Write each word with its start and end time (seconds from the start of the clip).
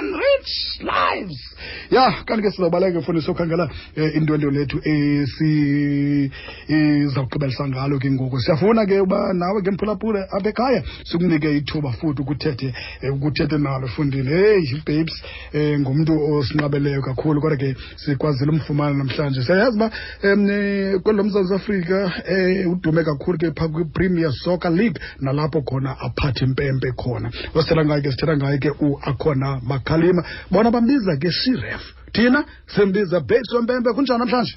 enrich 0.00 0.80
lives. 0.80 1.40
Ya 1.90 2.12
kanti 2.24 2.42
ke 2.42 2.50
sizawubaleka 2.50 3.00
mfundisi 3.00 3.26
sokhangela 3.26 3.70
um 3.96 4.10
indwendwe 4.14 4.50
lethu 4.50 4.80
esizawugqibelisa 6.68 7.68
ngalo 7.68 7.98
ke 7.98 8.10
ngoku. 8.10 8.40
Siyafuna 8.40 8.86
ke 8.86 9.00
uba 9.00 9.32
nawe 9.32 9.62
ke 9.62 9.70
mphulaphula 9.70 10.30
apha 10.30 10.48
ekhaya 10.48 10.82
sikunike 11.04 11.56
ithuba 11.56 11.92
futhi 11.92 12.22
ukuthethe 12.22 12.74
um 13.02 13.12
ukuthethe 13.12 13.58
nalo 13.58 13.88
fundile 13.88 14.30
heyi 14.30 14.82
babes 14.86 15.22
um 15.54 15.80
ngumntu 15.80 16.32
osinqabeleyo 16.32 17.02
kakhulu 17.02 17.40
kodwa 17.40 17.56
ke 17.56 17.76
sikwazile 17.96 18.50
umfumana 18.50 18.94
namhlanje. 18.94 19.42
Siyayazi 19.42 19.76
uba 19.76 19.90
um 20.24 21.00
kwelo 21.02 21.24
mzantsi 21.24 21.54
afrika 21.54 22.12
um 22.30 22.72
udume 22.72 23.04
kakhulu 23.04 23.38
ke 23.38 23.50
phaa 23.50 23.68
kwi-premier 23.68 24.32
soccer 24.32 24.70
league 24.70 25.00
nalapho 25.20 25.62
khona 25.62 25.96
aphathe 26.00 26.44
impempe 26.44 26.92
khona. 26.92 27.30
Osithetha 27.54 27.84
ngayo 27.84 28.02
ke 28.02 28.10
sithetha 28.10 28.36
ngayo 28.36 28.58
ke 28.58 28.70
uakhona 28.80 29.60
makhalima 29.90 30.22
bona 30.50 30.70
bambiza 30.70 31.16
ke 31.18 31.30
shiref 31.30 31.82
thina 32.12 32.44
simbiza 32.66 33.20
babes 33.20 33.52
wempempe 33.54 33.92
kunjani 33.94 34.18
namhlanje? 34.18 34.54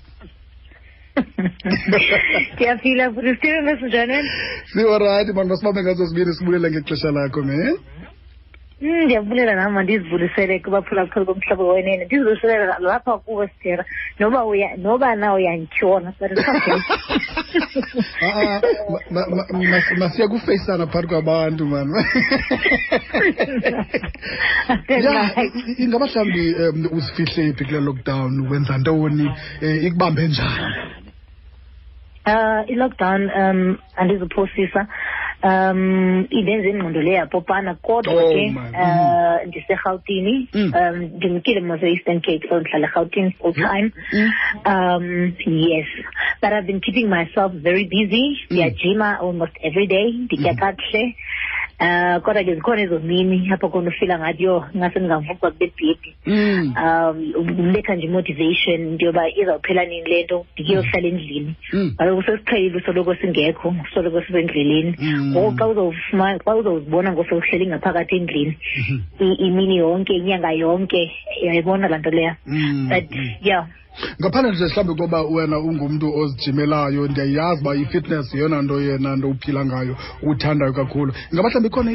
Ndiyaphila 2.54 3.12
futhi 3.14 3.36
stephen 3.36 3.77
si 3.77 4.80
siwarayithi 4.80 5.34
bantu 5.34 5.50
basibambe 5.50 5.84
ngazo 5.84 6.08
sibini 6.08 6.34
sibulele 6.34 6.72
ngexesha 6.72 7.12
lakho 7.12 7.41
me? 7.44 7.74
Mm, 8.82 9.05
ndiyabulela 9.05 9.55
nam 9.55 9.74
mandizibulisele 9.74 10.60
kubaphulaphula 10.60 11.26
bomhlobo 11.26 11.74
wenene. 11.74 12.05
Ndizibulisele 12.05 12.66
lapha 12.80 13.18
kuwe 13.18 13.48
stera 13.48 13.86
noba 14.20 14.46
uya 14.46 14.77
noba 14.77 15.16
na 15.16 15.34
uyandityona 15.34 16.13
but 16.20 16.32
Ah, 18.22 18.26
ah, 18.26 18.62
ma- 18.90 19.02
ma- 19.12 19.28
ma- 19.36 19.70
mas- 19.72 19.98
masiye 19.98 20.28
kufeyisana 20.28 20.88
phakathi 20.88 21.08
kwabantu 21.08 21.66
mani 21.66 21.94
ya 24.88 25.32
ingaba 25.78 26.06
mhlawumbi 26.08 26.56
um 26.56 26.88
uzifihle 26.98 27.54
phi 27.54 27.66
kule 27.66 27.80
lockdown? 27.82 28.48
Wenza 28.50 28.78
ntoni? 28.78 29.24
Um 29.62 29.85
ikubambe 29.85 30.27
njani? 30.27 30.76
Uh 32.26 32.70
i-lockdown 32.70 33.22
um 33.35 33.77
andizuphosisa 33.96 34.88
um 35.44 36.26
indenze 36.30 36.70
ingqondo 36.70 37.02
le 37.02 37.12
yapopana 37.12 37.76
kodwa 37.76 38.24
ke 38.34 38.54
uh 38.84 39.48
ndiserhawutini 39.48 40.48
Mm. 40.54 40.74
um 40.76 40.98
ndimkile 41.04 41.60
mase-eastern 41.62 42.22
cape 42.22 42.48
so 42.50 42.60
ndihlala 42.60 42.88
erhawutini 42.88 43.32
full 43.32 43.54
time. 43.54 43.91
Mm. 44.13 44.32
um 44.66 45.34
yes. 45.46 45.88
But 46.41 46.54
i've 46.54 46.68
been 46.68 46.80
keeping 46.80 47.08
myself 47.10 47.52
very 47.54 47.84
busy. 47.84 48.40
Ndiyajima 48.52 49.20
almost 49.20 49.54
every 49.62 49.88
day 49.88 50.12
nditya 50.12 50.54
kakuhle 50.55 51.16
uh 51.84 52.17
kodwa 52.23 52.43
ke 52.43 52.55
zikhona 52.55 52.81
ezo 52.81 52.99
mini 52.99 53.51
apho 53.53 53.67
khona 53.70 53.89
ufila 53.91 54.20
ngathi 54.20 54.43
yho 54.43 54.65
ingase 54.76 54.99
ndingavuka 54.99 55.51
kube 55.51 55.67
bhebhi 55.77 56.12
Mm. 56.26 56.73
um 56.79 57.17
umbetha 57.59 57.95
nje 57.95 58.05
imotivation 58.07 58.79
into 58.87 59.05
yoba 59.05 59.27
izawuphela 59.29 59.85
nini 59.85 60.09
le 60.09 60.23
nto 60.23 60.45
ndikeyohlala 60.54 61.07
endlini 61.07 61.55
Mm. 61.73 61.91
kaloku 61.98 62.23
sesiqhelile 62.23 62.77
usoloko 62.77 63.15
singekho 63.15 63.76
usoloko 63.91 64.22
sisendleleni 64.22 64.95
Mm. 65.00 65.31
ngoku 65.31 65.57
xa 65.57 65.67
uzowufumana 65.67 66.39
xa 66.39 66.56
uzozibona 66.56 67.11
ngosowuhleli 67.11 67.67
ngaphakathi 67.67 68.16
endlini 68.16 68.57
i- 69.19 69.39
imini 69.47 69.78
yonke 69.78 70.13
inyanga 70.16 70.51
yonke 70.51 71.11
uyayibona 71.44 71.88
laa 71.88 71.97
nto 72.00 72.09
leya 72.11 72.35
Mm. 72.47 72.89
but 72.89 73.07
yeah 73.41 73.66
ngaphandle 74.22 74.52
nje 74.52 74.66
mhlawumbi 74.66 75.02
koba 75.02 75.22
wena 75.22 75.59
ungumntu 75.59 76.08
ozijimelayo 76.19 77.08
ndiyayazi 77.08 77.62
uba 77.62 77.75
i-fitness 77.75 78.34
yeyona 78.34 78.62
nto 78.62 78.81
yena 78.81 79.16
nto 79.16 79.28
uphila 79.30 79.66
ngayo 79.66 79.96
uthandayo 80.24 80.74
kakhulu. 80.74 81.13
Ngaba 81.34 81.50
mhlawumbi 81.50 81.68
ikhona 81.68 81.91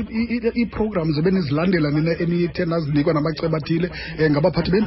ii-programs 0.56 1.18
ebenizilandela 1.18 1.90
nina 1.90 2.12
enithe 2.22 2.64
nazinikwa 2.64 3.14
namaceba 3.14 3.56
athile 3.58 3.90
um 4.20 4.30
ngabaphathi 4.32 4.70
beni 4.70 4.86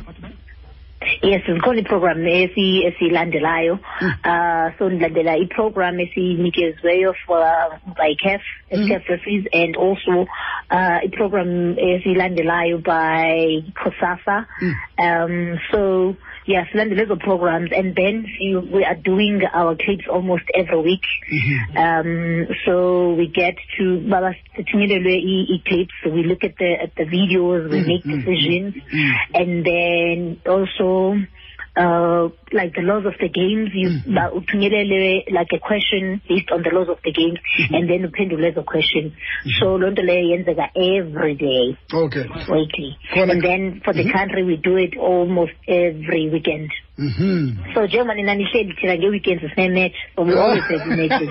yes 1.22 1.42
zikhona 1.54 1.80
iprogram 1.80 2.18
esi- 2.28 2.86
esiyilandelayo 2.88 3.74
uh 4.04 4.68
so 4.78 4.90
ndilandela 4.90 5.38
iprogram 5.38 6.00
esiyinikeziweyo 6.00 7.14
for 7.26 7.42
by 7.98 8.16
caf 8.24 8.42
caf 8.88 9.08
referees 9.10 9.46
and 9.54 9.76
also 9.78 10.28
uh 10.72 11.00
iprogram 11.04 11.76
esiyilandelayo 11.78 12.78
by 12.78 13.64
cosasa. 13.84 14.46
Um 15.00 15.58
so 15.72 16.16
yeah 16.54 16.64
silandela 16.70 17.04
ezo 17.06 17.18
programs 17.30 17.72
and 17.80 17.96
then 18.00 18.16
see, 18.36 18.52
we 18.76 18.82
are 18.90 19.00
doing 19.12 19.42
our 19.62 19.74
clips 19.84 20.06
almost 20.16 20.48
every 20.62 20.82
week. 20.90 21.08
Mm-hmm. 21.38 21.78
Um 21.86 22.12
so 22.66 22.74
we 23.20 23.28
get 23.42 23.56
to 23.78 23.84
baba 24.12 24.32
i-clips 25.56 25.98
we 26.16 26.22
look 26.32 26.44
at 26.50 26.56
the 26.62 26.72
at 26.86 26.92
the 27.00 27.06
videos 27.18 27.62
we 27.70 27.80
mm-hmm. 27.80 27.92
make 27.92 28.04
decisions. 28.18 28.74
Mm-hmm. 28.76 29.40
And 29.42 29.52
then 29.70 30.18
also 30.54 30.90
uh 31.78 32.28
like 32.52 32.74
the 32.76 32.82
laws 32.82 33.06
of 33.06 33.14
the 33.20 33.30
games 33.30 33.70
you 33.74 33.90
ba- 34.14 34.32
uthunyelelwe 34.36 35.24
like 35.32 35.48
a 35.54 35.60
question 35.60 36.22
based 36.28 36.52
on 36.52 36.64
the 36.64 36.70
laws 36.70 36.90
of 36.90 36.98
the 37.06 37.12
games 37.14 37.40
and 37.72 37.90
then 37.90 38.04
uphendule 38.08 38.48
ezo 38.48 38.64
question. 38.66 39.14
So 39.60 39.78
loo 39.78 39.90
nto 39.92 40.02
leyo 40.04 40.30
yenzeka 40.36 40.70
every 40.76 41.36
day. 41.36 41.78
Okay. 41.94 42.26
Weekly. 42.52 42.98
Khona- 43.14 43.32
and 43.32 43.42
then 43.42 43.82
for 43.86 43.94
the 43.94 44.04
country 44.12 44.44
we 44.44 44.58
do 44.58 44.76
it 44.78 44.98
almost 44.98 45.54
every 45.68 46.30
weekend. 46.30 46.72
Mhm. 47.00 47.74
so 47.74 47.88
njengoba 47.88 48.14
nina 48.16 48.36
nihleli 48.36 48.74
thina 48.74 48.96
nge-weekends 48.98 49.44
sine-match 49.56 49.96
so 50.16 50.22
we 50.24 50.34
always 50.36 50.62
have 50.64 50.86
matches 50.86 51.30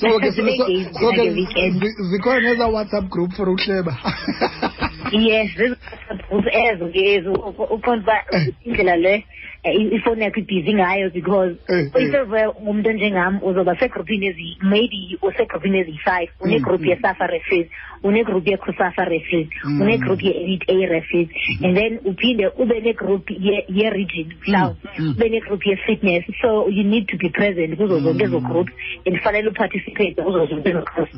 so 0.00 0.18
ke 0.18 0.30
so- 0.32 0.42
so- 0.56 0.66
so 1.00 1.12
thina 1.12 1.22
ke 1.22 1.28
nge-weekend 1.30 1.82
zi- 1.82 2.02
zikhona 2.10 2.40
neza 2.40 2.66
whatsapp 2.66 3.08
group 3.08 3.32
for 3.32 3.48
ukuhleba 3.50 3.96
yes 5.12 5.50
group 5.56 6.46
ezo 6.52 6.88
ke 6.92 7.14
ezo 7.14 7.32
uqonda 7.70 8.02
uba 8.02 8.24
indlela 8.64 8.96
le 8.96 9.24
eh, 9.62 9.92
ifoni 9.92 10.22
yakho 10.24 10.40
ibhizi 10.40 10.74
ngayo 10.74 11.10
because 11.10 11.56
Eh, 11.68 11.90
eh. 11.94 12.02
iseve 12.02 12.46
umuntu 12.60 12.88
onjengam 12.90 13.40
uzoba 13.42 13.76
segrupini 13.76 14.26
ezi 14.26 14.56
maybe 14.62 15.18
usegrupini 15.22 15.78
eziyi-five 15.78 16.28
unegroup 16.40 16.86
yesafa 16.86 17.26
referees 17.26 17.66
unegroup 18.02 18.46
yecosafa 18.48 19.04
referees 19.04 19.48
Mm. 19.64 19.80
unegroup 19.82 20.22
ye-elite 20.22 20.64
a 20.68 20.86
referees 20.88 21.28
and 21.62 21.76
then 21.76 21.98
uphinde 22.04 22.46
ube 22.58 22.80
negroup 22.80 23.30
ye- 23.30 23.64
ye-region 23.68 24.32
mhlawumbi 24.46 24.88
mm. 24.98 25.10
ube 25.10 25.28
negroup 25.28 25.66
ye-fitness. 25.66 26.24
So 26.40 26.68
you 26.68 26.84
need 26.84 27.06
to 27.08 27.16
be 27.18 27.28
present 27.28 27.76
kuzo 27.76 28.00
zonke 28.00 28.24
ezo 28.24 28.40
groups 28.40 28.72
and 29.06 29.16
fanele 29.20 29.48
uparticipate 29.48 30.14
kuzo 30.22 30.46
zonke 30.46 30.68
ezo 30.70 30.82
groups. 30.84 31.12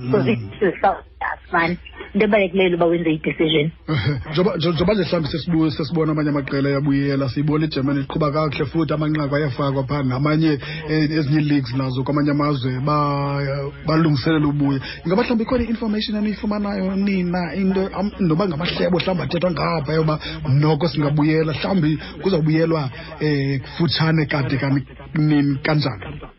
So 0.80 0.96
zisifani 1.36 1.78
into 2.14 2.24
ebalulekileyo 2.26 2.76
uba 2.76 2.86
wenze 2.86 3.10
i-decision. 3.10 3.70
Njengoba 4.56 4.94
nje 4.94 5.04
mhlawumbi 5.04 5.70
sesibona 5.76 6.12
amanye 6.12 6.30
amaqela 6.30 6.68
ayabuyela 6.68 7.28
siyibona 7.28 7.64
igermany 7.64 8.00
iqhuba 8.00 8.32
kakuhle 8.32 8.64
futhi 8.64 8.92
amanqaku 8.94 9.36
ayafakwa 9.36 9.84
phaa 9.84 10.02
namanye 10.02 10.58
eh, 10.88 11.10
ezinye 11.10 11.40
ii-leagues 11.40 11.74
nazo 11.74 12.04
kwamanye 12.04 12.30
amazwe 12.30 12.80
ba- 12.80 13.70
balungiselela 13.86 14.46
ubuya 14.46 14.80
ingaba 15.04 15.22
mhlawumbi 15.22 15.44
ikhona 15.44 15.64
i-information 15.64 16.16
eniyifumanayo 16.18 16.96
nina? 16.96 17.54
Into 17.54 17.88
noba 18.20 18.48
ngamahlebo 18.48 18.98
mhlawumbi 18.98 19.22
athethwa 19.22 19.50
ngapha 19.50 19.92
yoba 19.92 20.18
noko 20.48 20.88
singabuyela 20.88 21.52
mhlawumbi 21.52 21.98
kuzawubuyelwa 22.22 22.90
um 23.20 23.58
kufutshane 23.58 24.26
kade 24.26 24.56
kanini 24.56 25.58
kanjani 25.62 26.31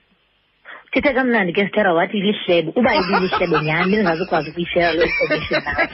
thethe 0.93 1.13
kamnandi 1.13 1.53
ke 1.53 1.65
sithera 1.65 1.93
wathi 1.93 2.21
lihlebo 2.21 2.71
uba 2.75 2.91
ibilihlebo 2.95 3.59
nyhani 3.65 3.93
ndingazukwazi 3.93 4.49
ukuyishera 4.49 4.93
loo 4.93 5.05
information 5.05 5.61
nayo 5.63 5.89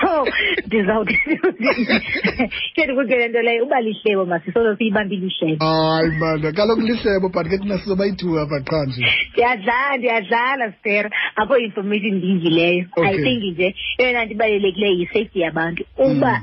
so 0.00 0.26
ndizawuthi 0.66 1.16
ke 2.74 2.84
ndikukele 2.84 3.28
nto 3.28 3.42
leyo 3.42 3.64
uba 3.64 3.80
lihlebo 3.80 4.26
masisolo 4.26 4.76
siyibambe 4.76 5.14
ilihlebo. 5.14 5.64
Hayi 5.64 6.10
mana 6.20 6.52
kaloku 6.52 6.80
lihlebo 6.80 7.28
but 7.28 7.46
ke 7.48 7.58
thina 7.58 7.78
sizoba 7.78 8.06
yi-two 8.06 8.40
apha 8.40 8.60
qha 8.60 8.86
nje. 8.86 9.06
Ndiyadlala 9.32 9.96
ndiyadlala 9.96 10.72
stera 10.72 11.10
akho 11.36 11.56
information 11.58 12.14
ndiyivileyo 12.14 12.84
i 12.96 13.10
Okay. 13.10 13.22
think 13.24 13.42
nje 13.44 13.74
eyona 13.98 14.24
nto 14.24 14.32
ibalulekileyo 14.34 14.92
yi-safety 14.98 15.40
yabantu. 15.40 15.84
Uba 15.98 16.40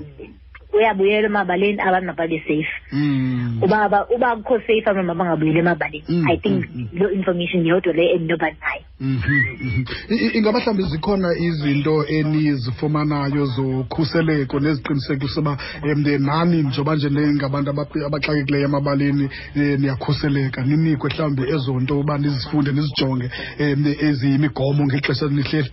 uyabuyela 0.77 1.27
emabaleni 1.27 1.81
abantu 1.81 2.07
mababe 2.07 2.39
safe. 2.47 2.73
Mm. 2.91 3.59
uba 3.63 3.81
aba- 3.85 4.07
uba 4.15 4.31
akukho 4.31 4.59
safe 4.59 4.83
abantu 4.85 5.07
mabangabuyeli 5.07 5.59
emabaleni. 5.59 6.03
Mm, 6.09 6.27
i 6.31 6.37
think 6.37 6.65
mm, 6.75 6.87
loo 6.93 7.11
information 7.11 7.65
yodwa 7.65 7.93
leyo 7.93 8.11
endinoba 8.15 8.45
nayo 8.51 8.83
Mhm, 8.99 9.17
mhm. 9.61 9.85
I- 10.09 10.15
i- 10.25 10.37
ingaba 10.37 10.59
mhlawumbi 10.59 10.83
zikhona 10.83 11.29
izinto 11.37 12.05
enizifumanayo 12.07 13.45
zokhuseleko 13.45 14.59
neziqinisekisa 14.59 15.39
uba 15.41 15.57
um 15.83 16.01
nani 16.25 16.63
njengoba 16.63 16.95
nje 16.95 17.09
ngabantu 17.11 17.71
abap- 17.71 18.05
abaxakekileyo 18.05 18.65
emabaleni 18.65 19.29
um 19.55 19.77
niyakhuseleka? 19.81 20.61
Ninikwe 20.65 21.09
mhlawumbi 21.13 21.43
ezo 21.49 21.79
nto 21.79 21.99
uba 21.99 22.17
nizifunde 22.17 22.71
nizijonge 22.71 23.29
um 23.59 23.85
eziyimigomo 24.01 24.85
ngexesha 24.85 25.27
nihleli 25.29 25.71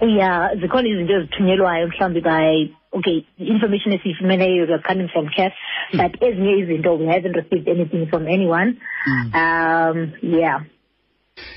yeah 0.00 0.50
zikhona 0.60 0.88
izinto 0.88 1.12
ezithunyelwayo 1.14 1.88
mhlawumbi 1.88 2.20
by 2.20 2.66
okay 2.98 3.26
i-information 3.38 3.92
esiyifumeneyo 3.96 4.66
you're 4.68 4.82
coming 4.90 5.08
from 5.14 5.26
CAF 5.36 5.52
but 6.00 6.12
as 6.22 6.34
ezinye 6.34 6.54
izinto 6.62 6.90
we 7.00 7.06
haven't 7.06 7.36
received 7.42 7.68
anything 7.68 8.06
from 8.12 8.26
anyone 8.36 8.70
Mm. 9.08 9.34
um 9.42 9.96
yeah 10.22 10.58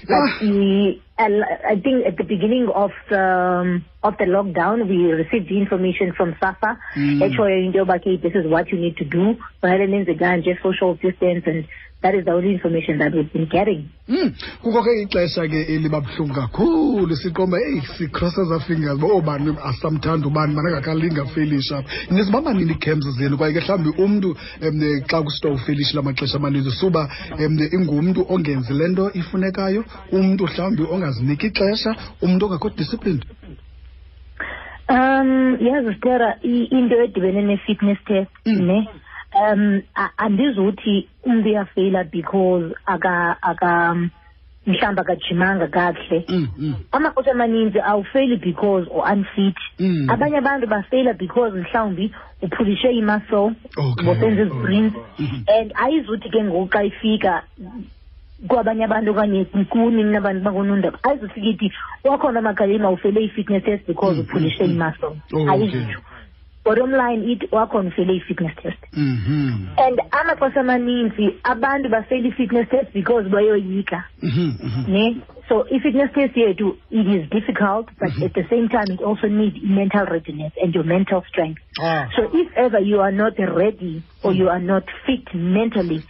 Yeah. 0.09 0.19
but 0.19 0.31
i- 0.47 0.95
and 1.23 1.35
I 1.73 1.75
think 1.85 2.05
at 2.09 2.15
the 2.17 2.23
beginning 2.23 2.65
of 2.83 2.91
the, 3.09 3.23
um, 3.61 3.85
of 4.03 4.17
the 4.17 4.25
lockdown, 4.25 4.87
we 4.87 5.11
received 5.11 5.49
the 5.49 5.57
information 5.57 6.13
from 6.15 6.35
SAFA. 6.39 6.77
Mm. 6.97 7.73
Yoba 7.73 8.21
this 8.21 8.33
is 8.35 8.45
what 8.47 8.69
you 8.69 8.77
need 8.77 8.97
to 8.97 9.05
do. 9.05 9.35
For 9.61 9.69
Fanele 9.69 9.87
nenze 9.87 10.19
kanje, 10.19 10.61
social 10.61 10.95
distance, 10.95 11.43
and 11.45 11.65
that 12.03 12.15
is 12.15 12.25
the 12.25 12.31
only 12.31 12.51
information 12.51 12.97
that 12.99 13.13
we've 13.13 13.31
been 13.31 13.47
getting. 13.47 13.89
Mm. 14.09 14.35
kukho 14.61 14.81
ke 14.83 14.91
ixesha 15.03 15.47
ke 15.47 15.59
eliba 15.71 16.01
buhlungu 16.01 16.33
kakhulu 16.35 17.15
siqomba 17.15 17.57
eyi 17.57 17.81
sicrosses 17.97 18.51
our 18.51 18.59
fingers 18.67 18.99
uba 18.99 19.13
obani 19.15 19.55
asamthanda 19.63 20.27
ubani 20.27 20.53
manangakalinga 20.55 21.25
felish 21.33 21.71
apha 21.71 21.89
niziba 22.11 22.41
manini 22.41 22.73
ii-camps 22.73 23.07
zenu 23.17 23.37
kwaye 23.37 23.53
ke 23.53 23.59
mhlawumbi 23.59 23.89
umntu 24.03 24.35
um 24.67 24.81
xa 25.07 25.21
kusithiwa 25.23 25.53
ufelish 25.53 25.93
la 25.93 26.01
maxesha 26.01 26.37
amaninzi 26.37 26.71
suba 26.71 27.09
um 27.39 27.59
ingumntu 27.71 28.25
ongenzi 28.29 28.73
le 28.73 28.87
nto 28.87 29.11
ifunekayo 29.13 29.85
umntu 30.11 30.43
mhlawumbi 30.43 30.83
ongaziniki 30.91 31.47
ixesha 31.47 31.95
umntu 32.21 32.45
ongakho 32.45 32.69
disciplined 32.69 33.25
Um, 34.89 35.57
yazi 35.61 35.93
Stera, 35.97 36.37
i- 36.43 36.67
into 36.71 36.95
edibene 37.03 37.41
ne-fitness 37.41 37.97
test, 38.05 38.31
Mm. 38.45 38.65
ne? 38.67 38.87
Um, 39.35 39.81
a- 39.95 40.11
andizuthi 40.17 41.07
umuntu 41.25 41.49
uyafeyila 41.49 42.03
because 42.11 42.75
aka, 42.85 43.37
aka, 43.41 43.95
mhlawumbi 44.67 45.01
akajimanga 45.01 45.67
kakuhle. 45.67 46.25
Mm, 46.29 46.47
mm, 46.57 46.75
amaxesha 46.91 47.31
amaninzi 47.31 47.79
awufeyili 47.79 48.37
because 48.37 48.87
u-unfit 48.89 49.55
mm. 49.79 50.09
abanye 50.09 50.37
abantu 50.37 50.67
bafeyila 50.67 51.13
because 51.17 51.53
mhlawumbi 51.57 52.11
uphulishe 52.41 52.91
imuscle 52.91 53.55
Okay. 53.77 54.05
bosenza 54.05 54.41
iziprints 54.41 54.95
Mhm. 55.19 55.43
and 55.59 55.73
ayizuthi 55.75 56.29
ke 56.29 56.43
ngoku 56.43 56.67
xa 56.69 56.83
ifika 56.83 57.43
kwabanye 58.47 58.83
abantu 58.85 59.11
okanye 59.11 59.45
kuni 59.45 60.03
nabantu 60.03 60.43
bakonondaba 60.43 60.99
ayizufika 61.03 61.47
ithi 61.47 61.71
wakhona 62.03 62.39
amagalima 62.39 62.89
ufele 62.91 63.23
i-fitness 63.23 63.63
test 63.63 63.87
because 63.87 64.15
Mm, 64.15 64.21
uphulishe 64.21 64.63
mm, 64.63 64.69
mm. 64.69 64.75
imuscle. 64.75 65.15
Oh, 65.33 65.49
ayizitsho 65.51 65.99
bottom 66.65 66.91
line 66.91 67.31
ithi 67.31 67.47
wakhona 67.51 67.89
ufele 67.89 68.13
i-fitness 68.15 68.55
test. 68.55 68.77
Mhm. 68.93 69.67
and 69.77 69.99
amaxesha 70.11 70.59
amaninzi 70.59 71.35
abantu 71.43 71.89
bafeyila 71.89 72.27
i-fitness 72.27 72.69
test 72.69 72.93
because 72.93 73.29
bayoyika. 73.29 74.03
Ne? 74.87 75.17
So 75.49 75.65
i-fitness 75.69 76.11
test 76.13 76.35
yethu 76.37 76.75
it 76.91 77.07
is 77.07 77.29
difficult 77.29 77.87
but 77.99 78.11
at 78.23 78.33
the 78.33 78.43
same 78.49 78.69
time 78.69 78.87
it 78.93 79.01
also 79.01 79.27
needs 79.27 79.57
mental 79.63 80.05
readiness 80.05 80.53
and 80.61 80.73
your 80.75 80.85
mental 80.85 81.21
strength. 81.29 81.59
Ah. 81.81 82.07
so 82.15 82.29
if 82.33 82.47
ever 82.55 82.79
you 82.79 83.01
are 83.01 83.11
not 83.11 83.37
ready 83.37 84.01
or 84.23 84.31
Mm. 84.31 84.37
you 84.37 84.49
are 84.49 84.59
not 84.61 84.83
fit 85.05 85.33
mentally 85.35 86.01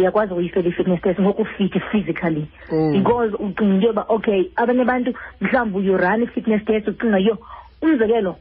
uyakwazi 0.00 0.32
ukuyifela 0.32 0.68
i-fitness 0.68 1.00
test 1.02 1.20
ngokufit 1.20 1.80
physically 1.90 2.46
Oh. 2.72 2.92
because 2.92 3.34
ucinga 3.38 3.74
into 3.74 3.86
yoba 3.86 4.04
okay 4.08 4.44
abanye 4.56 4.82
abantu 4.82 5.14
mhlawumbi 5.40 5.78
uyurun 5.78 6.22
i-fitness 6.22 6.64
test 6.64 6.88
ucinga 6.88 7.18
yo 7.18 7.38
umzekelo 7.82 8.36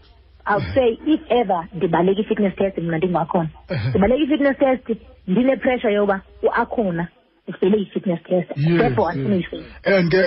I'll 0.50 0.62
say 0.74 0.98
if 1.06 1.20
ever 1.30 1.68
ndibaleka 1.74 2.22
i-fitness 2.22 2.56
test 2.56 2.78
mna 2.78 2.98
ndingakhona 2.98 3.50
Ehe. 3.70 3.90
ndibaleka 3.90 4.24
i-fitness 4.24 4.58
test 4.58 4.90
ndine-pressure 5.28 5.94
yoba 5.94 6.22
uakhona 6.44 7.08
ufele 7.48 7.78
yi-fitness 7.78 8.20
test 8.24 8.50
therefore 8.56 9.12
and 9.12 10.12
ke 10.12 10.18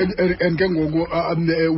and- 0.41 0.59
ke 0.59 0.71
ngoku 0.71 1.07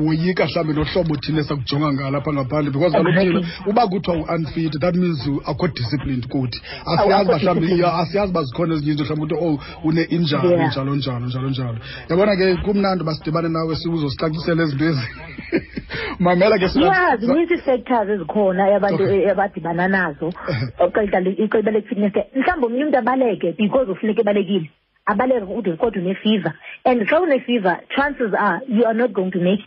woyika 0.06 0.47
mhlawumbi 0.47 0.75
nohlobo 0.81 1.17
thina 1.17 1.43
sakujonga 1.43 1.93
ngalapha 1.93 2.33
ngaphandle 2.33 2.71
because 2.73 2.93
kaloku 2.93 3.47
uba 3.67 3.87
kuthiwa 3.87 4.17
u-unfit 4.17 4.81
that 4.81 4.94
means 4.94 5.29
akho 5.47 5.69
disciplined 5.69 6.27
kuthi. 6.29 6.61
Asiyazi 6.87 7.25
uba 7.29 7.39
mhlawumbi 7.39 7.85
asiyazi 7.85 8.31
uba 8.31 8.43
zikhona 8.43 8.75
ezinye 8.75 8.93
izinto 8.93 9.15
mhlawumbi 9.15 9.35
ukuthi 9.35 9.47
oh 9.47 9.89
une-injari 9.89 10.67
njalo 10.67 10.94
njalo 10.97 11.27
njalo 11.27 11.49
njalo. 11.50 11.79
Yabona 12.09 12.37
ke 12.37 12.56
kumnandi 12.65 13.05
basidibane 13.05 13.49
nawe 13.49 13.77
siuzosicacisela 13.77 14.62
ezinto 14.62 14.85
ezi 14.85 15.06
mamela 16.25 16.59
ke 16.59 16.65
ya 16.65 17.17
zininzi 17.17 17.55
ii-sectors 17.55 18.09
ezikhona 18.09 18.69
yabantu 18.69 19.03
eh, 19.03 19.31
abadibana 19.33 19.89
nazo. 19.89 20.33
Iceba 21.44 21.71
le-fitness 21.71 22.12
mhlawumbi 22.37 22.67
omnye 22.67 22.85
umntu 22.85 22.99
abaleke 22.99 23.53
because 23.59 23.91
ufuneka 23.91 24.21
ebalekile 24.21 24.71
abaleke 25.07 25.45
ude 25.45 25.73
kodwa 25.77 26.03
unefiva 26.03 26.53
and 26.85 27.03
xa 27.09 27.21
unefiva 27.21 27.81
chances 27.97 28.35
are 28.39 28.61
you 28.69 28.85
are 28.87 28.95
not 28.99 29.13
going 29.13 29.31
to 29.31 29.39
make 29.41 29.61
it. 29.61 29.67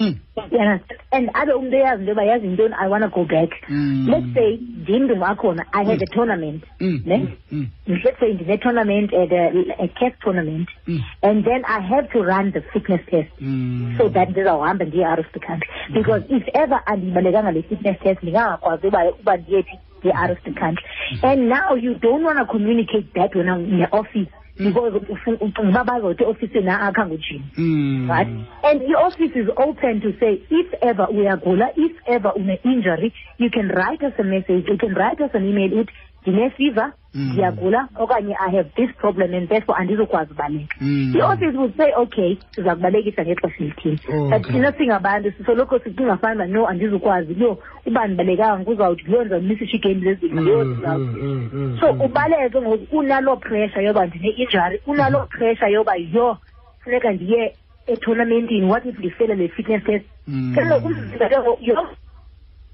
Mm. 0.00 0.16
yeah. 0.50 0.78
and 1.12 1.30
abe 1.34 1.52
umntu 1.52 1.76
eyazi 1.76 2.00
into 2.00 2.10
yoba 2.10 2.24
yazi 2.24 2.46
yintoni? 2.46 2.74
I 2.80 2.88
want 2.88 3.04
to 3.04 3.10
go 3.10 3.24
back. 3.24 3.50
Mm. 3.68 4.08
let's 4.08 4.34
say 4.34 4.56
ndim 4.56 5.02
ndingakhona 5.04 5.64
i 5.72 5.84
had 5.84 6.02
a 6.02 6.06
tournament 6.06 6.64
Mm, 6.80 7.02
ne? 7.06 7.16
Mm, 7.52 7.66
mm, 7.86 8.04
let's 8.04 8.18
say 8.20 8.32
ndine-tournament 8.32 9.12
at 9.12 9.32
a, 9.32 9.44
a 9.84 9.88
CAF 9.88 10.12
tournament 10.20 10.68
mm, 10.88 11.00
and 11.22 11.44
then 11.44 11.64
i 11.66 11.80
have 11.80 12.08
to 12.12 12.22
run 12.22 12.50
the 12.52 12.62
fitness 12.72 13.00
test. 13.10 13.28
Mm. 13.40 13.98
so 13.98 14.08
that 14.08 14.28
ndizawuhamba 14.30 14.84
ndiye 14.84 15.06
out 15.06 15.18
of 15.18 15.26
the 15.32 15.40
country. 15.40 15.68
Because 15.92 16.24
if 16.30 16.48
ever 16.54 16.80
andibalekanga 16.86 17.52
le 17.52 17.62
fitness 17.62 17.98
test 18.00 18.22
ndingangakwazi 18.22 18.86
uba 18.86 19.04
uba 19.20 19.36
ndiyethi 19.36 19.78
ndiye 19.98 20.14
out 20.22 20.30
of 20.30 20.42
the 20.44 20.52
country. 20.52 20.84
And 21.22 21.48
now 21.48 21.74
you 21.76 21.94
don't 21.94 22.24
want 22.24 22.38
to 22.38 22.46
communicate 22.46 23.06
that 23.14 23.34
wena 23.34 23.58
ne-office 23.58 24.30
because 24.66 24.92
ucinga 25.14 25.62
uba 25.68 25.84
bazothi 25.84 26.22
eofisini 26.24 26.68
akhange 26.70 27.14
ujim 27.14 27.42
Mm. 27.58 28.08
right 28.10 28.28
and 28.68 28.82
i-office 28.90 29.34
is 29.42 29.48
open 29.56 30.00
to 30.00 30.10
say 30.20 30.32
if 30.50 30.68
ever 30.82 31.06
uyagula 31.16 31.68
if 31.76 31.92
ever 32.06 32.32
une-injury 32.36 33.12
you 33.38 33.50
can 33.50 33.68
write 33.68 34.02
us 34.08 34.12
a 34.18 34.22
message 34.34 34.64
you 34.68 34.78
can 34.78 34.94
write 34.94 35.20
us 35.24 35.30
an 35.34 35.44
email 35.50 35.70
uthi 35.80 35.92
ndine-fever 36.26 36.92
Mm. 37.14 37.32
ndiyagula 37.32 37.88
okanye 37.96 38.36
i 38.46 38.50
have 38.56 38.68
this 38.76 38.90
problem 38.96 39.34
and 39.34 39.48
therefore 39.48 39.78
andizokwazi 39.80 40.32
ubaleka 40.32 40.74
Mm. 40.80 41.12
i-office 41.16 41.56
would 41.56 41.76
say 41.76 41.92
okay 41.96 42.36
siza 42.54 42.74
kubalekisa 42.74 43.22
ngexesha 43.24 43.54
elithile 43.64 43.98
Oh, 44.08 44.24
but 44.28 44.34
okay. 44.40 44.52
thina 44.52 44.72
singabantu 44.72 45.32
sisoloko 45.38 45.78
sicinga 45.78 46.16
fana 46.16 46.46
no 46.46 46.66
andizukwazi 46.68 47.36
yo 47.42 47.58
uba 47.86 48.06
ndibalekanga 48.06 48.64
kuzawuthi 48.64 49.04
leyo 49.08 49.20
ndizawumisisha 49.24 49.76
iigame 49.76 50.00
zezinga 50.00 50.40
leyo 50.40 50.64
Mm, 50.64 50.72
ndizawuthi 50.72 51.20
mm, 51.22 51.50
mm, 51.52 51.78
so 51.80 51.92
mm. 51.92 52.00
ubaleke 52.00 52.60
ngoku 52.60 52.96
unaloo 52.98 53.36
pressure 53.36 53.84
yoba 53.84 54.06
ndine-injury 54.06 54.80
unaloo 54.86 55.26
pressure 55.26 55.72
yoba 55.72 55.96
yho 55.96 56.38
funeka 56.84 57.12
ndiye 57.12 57.54
etournamentini 57.86 58.66
what 58.70 58.86
if 58.86 58.98
ndifele 58.98 59.34
le 59.34 59.48
fitness 59.48 59.84
test 59.84 60.04
Mm. 60.28 60.54
ke 60.54 60.64
ngoku 60.66 60.86
umzimba 60.86 61.28
ke 61.28 61.38
ngoku 61.38 61.64
yho 61.64 61.88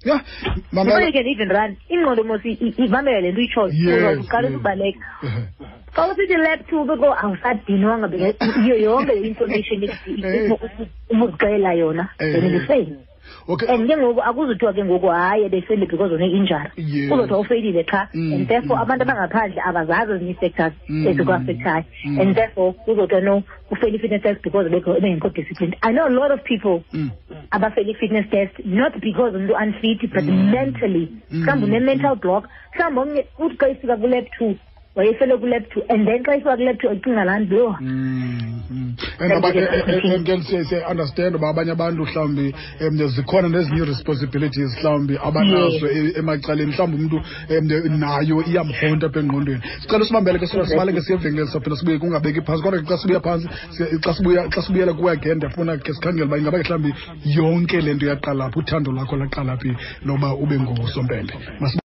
Yeah, 0.04 0.20
before 0.20 0.84
mamela 0.84 1.06
you 1.06 1.12
can 1.12 1.26
even 1.26 1.48
run 1.48 1.76
ingqondo 1.90 2.22
mos 2.24 2.44
i- 2.44 2.58
i- 2.60 2.74
ivamele 2.84 3.20
le 3.20 3.30
nto 3.32 3.40
uyitshoyo 3.40 3.72
Yes, 3.72 3.98
uzawuqala 3.98 4.48
yes. 4.48 4.56
ukubaleka 4.56 5.06
Ehe. 5.24 5.40
xa 5.96 6.06
usithi 6.12 6.36
lap 6.36 6.60
two 6.68 6.84
beko 6.84 7.08
awusadinwanga 7.22 8.08
because 8.08 8.36
iyo 8.64 8.76
yonke 8.76 9.12
le 9.14 9.28
information 9.28 9.80
ubuzixelela 11.10 11.72
yona 11.74 12.08
Eh. 12.18 12.32
then 12.32 12.44
ndifeyile 12.50 12.96
okay 13.48 13.68
and 13.68 13.88
ke 13.90 13.96
ngoku 13.96 14.22
akuzuthiwa 14.22 14.72
ke 14.72 14.84
ngoku 14.84 15.06
hayi 15.06 15.44
ebefeyile 15.44 15.86
because 15.86 16.12
une-injury 16.14 16.70
Yes. 16.76 17.10
kuzothiwa 17.10 17.38
ufeyilile 17.38 17.84
qha 17.84 18.08
Mm, 18.14 18.32
and 18.32 18.48
therefore 18.48 18.76
mm. 18.76 18.82
abantu 18.82 19.02
abangaphandle 19.02 19.60
abazazi 19.64 20.12
ezinye 20.12 20.30
ii-factors 20.30 20.72
Mm. 20.88 21.06
ezikuafekthayo 21.08 21.84
Mm. 22.04 22.20
and 22.20 22.34
therefore 22.36 22.72
kuzothiwa 22.72 23.20
no 23.20 23.42
ufeyile 23.70 23.96
i-fitness 23.96 24.22
test 24.22 24.42
because 24.42 24.68
bekho- 24.70 25.00
bengekho 25.00 25.28
disciplined 25.30 25.76
i 25.82 25.92
know 25.92 26.06
a 26.06 26.10
lot 26.10 26.34
of 26.34 26.40
people 26.42 26.80
Mm. 26.92 27.10
abafeyile 27.50 27.90
i-fitness 27.92 28.30
test 28.30 28.58
not 28.64 28.92
because 29.00 29.36
umntu 29.36 29.54
unfit 29.54 30.00
but 30.14 30.24
mentally 30.24 31.08
Mm. 31.30 31.40
mhlawumbi 31.40 31.66
une-mental 31.76 32.16
block 32.16 32.48
mhlawumbi 32.74 33.00
omnye 33.00 33.26
uthi 33.38 33.56
xa 33.56 33.68
ifika 33.68 33.96
kulap 33.96 34.24
two 34.38 34.54
wayefele 34.96 35.36
kulap 35.36 35.64
two 35.72 35.82
and 35.88 36.06
then 36.08 36.22
xa 36.24 36.34
ifika 36.36 36.56
kulap 36.56 36.78
two 36.80 36.88
ecinga 36.90 37.24
laa 37.24 37.38
nto 37.38 37.56
yho 37.56 37.76
Mm, 37.80 38.62
mm. 38.70 38.96
And 39.20 39.30
Then 39.30 39.38
aba- 39.38 39.48
we 39.48 39.52
get 39.52 39.62
eh, 39.62 39.76
eh, 39.76 39.80
something. 39.80 40.12
and 40.12 40.26
ke 40.26 40.42
siye 40.48 40.64
siye 40.64 40.80
understand 40.90 41.34
uba 41.36 41.48
abanye 41.48 41.72
abantu 41.72 42.02
mhlawumbi 42.04 42.54
um 42.80 43.08
zikhona 43.08 43.48
nezinye 43.48 43.84
responsibilities 43.84 44.70
mhlawumbi 44.78 45.18
abanazo 45.24 45.86
e- 45.90 46.12
emacaleni 46.18 46.70
mhlawumbi 46.72 46.96
umntu 47.02 47.16
um 47.16 47.98
nayo 48.00 48.42
iyamhonta 48.50 49.06
apha 49.06 49.20
engqondweni 49.20 49.60
sicela 49.80 50.02
usibambele 50.04 50.38
ke 50.38 50.46
sibale 50.46 50.66
sibaleke 50.68 51.00
siye 51.00 51.18
evenkileni 51.18 51.48
sawuphinda 51.52 51.76
sibuye 51.76 51.98
kungabeki 51.98 52.40
phansi 52.40 52.62
kodwa 52.62 52.80
ke 52.82 52.88
xa 52.88 52.98
sibuya 52.98 53.20
phantsi 53.20 53.48
xa 54.54 54.62
sibuyela 54.62 54.92
kuwe 54.94 55.12
again 55.12 55.36
ndiyafuna 55.36 55.76
ke 55.76 55.92
sikhangele 55.94 56.24
uba 56.26 56.38
ingaba 56.38 56.58
mhlawumbi 56.58 56.94
yonke 57.24 57.80
le 57.80 57.94
nto 57.94 58.06
yaqala 58.06 58.50
phi 58.50 58.58
uthando 58.58 58.92
lwakho 58.92 59.16
laqala 59.16 59.56
phi 59.56 59.76
noba 60.04 60.34
ube 60.34 60.56
ngosompempe 60.60 61.34